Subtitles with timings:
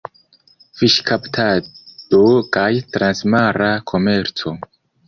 [0.79, 2.23] Fiŝkaptado
[2.59, 2.67] kaj
[2.97, 4.61] transmara komerco.